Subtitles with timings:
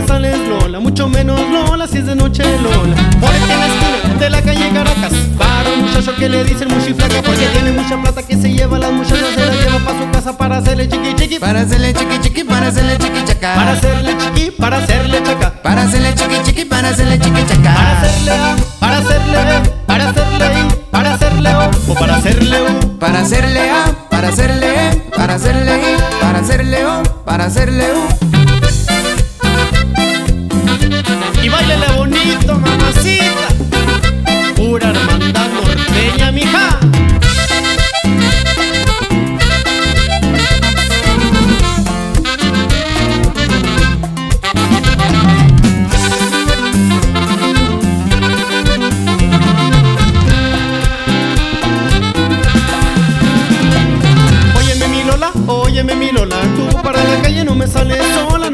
[0.00, 2.96] me sales Lola, mucho menos Lola si es de noche Lola.
[3.20, 7.22] Porque en la esquina de la calle Caracas, para un muchacho que le dicen flaca
[7.22, 10.38] porque tiene mucha plata que se lleva las muchachas se la lleva para su casa
[10.38, 11.38] para hacerle chiqui chiqui.
[11.38, 13.54] Para hacerle chiqui chiqui, para hacerle chiqui chaca.
[13.54, 15.62] Para hacerle chiqui, para hacerle chaca.
[15.62, 17.74] Para hacerle chiqui chiqui, para hacerle chiqui chaca.
[17.74, 22.62] Para hacerle A, para hacerle B, para hacerle I, para hacerle O o para hacerle
[22.62, 22.98] U.
[22.98, 28.27] Para hacerle A, para hacerle E, para hacerle I, para hacerle O, para hacerle U.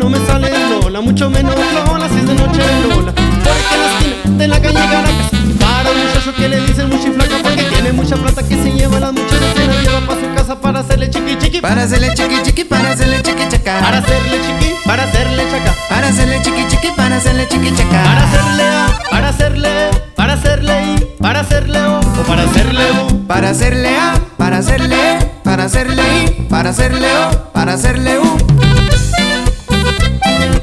[0.05, 0.53] no me sales
[0.83, 4.61] Lola Mucho menos Lola si es de noche Lola Porque en la esquina de la
[4.61, 8.71] calle Caracas Para un muchacho que le dicen muchiflaca Porque tiene mucha plata que se
[8.71, 12.13] lleva las muchachas Se la lleva para su casa para hacerle chiqui chiqui Para hacerle
[12.15, 13.81] chiqui chiqui, para hacerle chiqui chaca.
[13.81, 18.03] Para hacerle chiqui, para hacerle chaca Para hacerle chiqui chiqui, para hacerle chiqui chaca.
[18.03, 22.85] Para hacerle A, para hacerle E, para hacerle I, para hacerle O o para hacerle
[22.93, 28.19] U Para hacerle A, para hacerle E, para hacerle I, para hacerle O, para hacerle
[28.19, 28.64] U.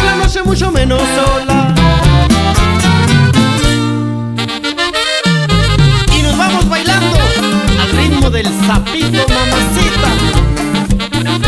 [0.00, 1.74] por la noche, mucho menos sola.
[6.16, 7.16] Y nos vamos bailando
[7.82, 10.10] al ritmo del sapito, mamacita.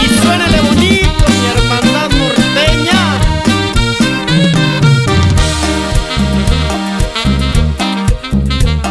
[0.02, 3.00] Y suénale bonito, mi hermandad norteña.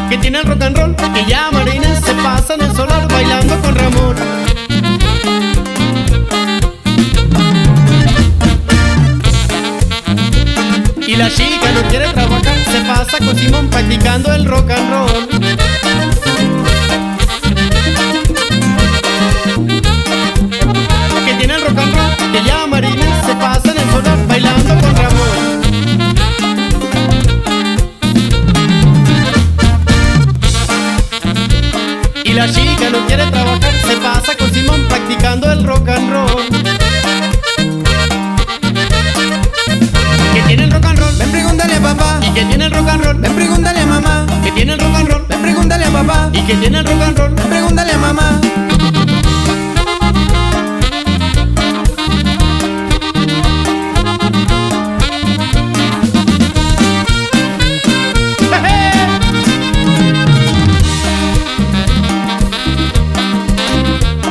[0.10, 3.60] Que tiene el rock and roll, que ya Marina se pasa en el solar bailando
[3.62, 4.51] con Ramón
[11.12, 15.28] Y la chica no quiere trabajar, se pasa con Simón practicando el rock and roll.
[21.26, 24.74] Que tiene el rock and roll, que ya Marina se pasa en el solar bailando
[24.80, 25.62] con Ramón.
[32.24, 36.46] Y la chica no quiere trabajar, se pasa con Simón practicando el rock and roll.
[40.34, 40.91] Que tiene el rock and roll,
[41.22, 44.26] Ven pregúntale a papá, y que tiene el rock and roll, ven pregúntale a mamá,
[44.44, 47.02] que tiene el rock and roll, ven pregúntale a papá, y que tiene el rock
[47.04, 47.36] and roll.
[47.36, 48.42] ven pregúntale a mamá.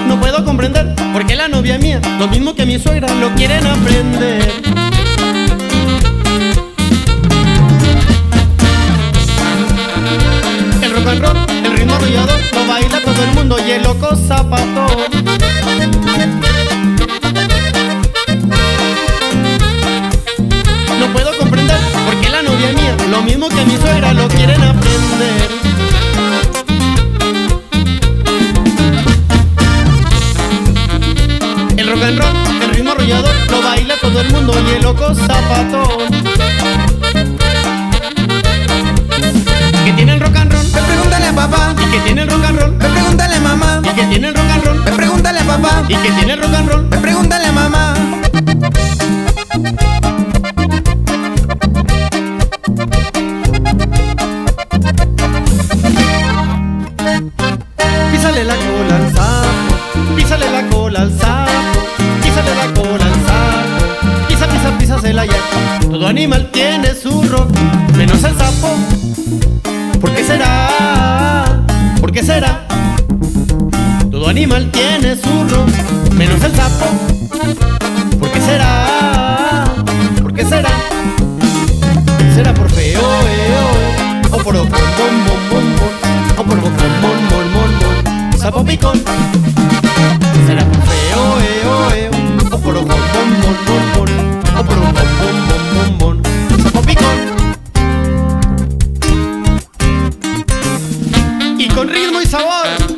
[0.08, 3.64] No puedo comprender por qué la novia mía, lo mismo que mi suegra, lo quieren
[3.64, 4.89] aprender.
[11.10, 14.79] El ritmo arrollador, lo baila todo el mundo y el loco zapatón.
[41.50, 44.28] Papá, y que tiene el rock and roll, ven pregúntale a mamá, y que tiene
[44.28, 46.88] el rock and roll, ven pregúntale a papá, y que tiene el rock and roll.
[46.88, 47.94] ven pregúntale a mamá.
[58.12, 61.50] Písale la cola al sapo, písale la cola al sapo,
[62.22, 65.40] písale la cola al sapo, pisa, pisa, písasela ya.
[65.90, 67.50] Todo animal tiene su rock,
[67.96, 68.76] menos el sapo.
[76.16, 76.86] menos el sapo.
[78.18, 79.64] ¿Por qué será?
[80.20, 80.70] ¿Por qué será?
[82.34, 83.56] ¿Será por feo, eh,
[84.30, 85.14] oh, o por bocón, bon,
[85.50, 85.94] bon, bon,
[86.36, 89.02] o por bocón, mon, mon, mon, mon, sapo picón?
[90.46, 92.10] ¿Será por feo, eh, oh, eh,
[92.52, 94.10] o por bocón, bon, bon, bon, bon,
[94.58, 97.16] o por bocón, bon, bon, bon, bon, sapo picón?
[101.58, 102.89] Y con ritmo y sabor.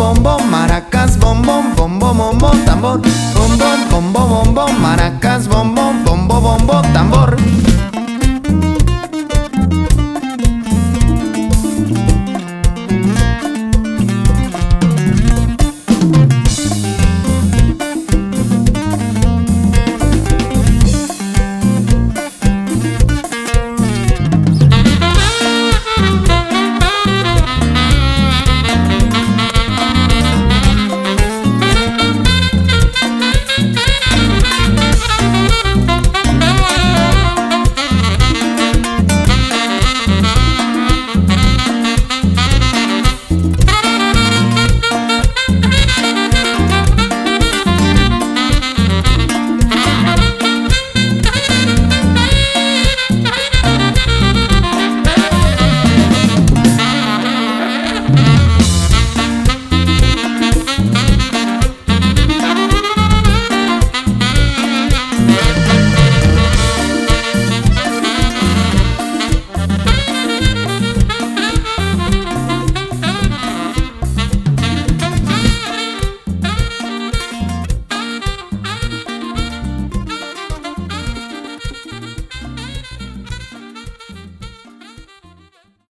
[0.00, 0.39] Bom bom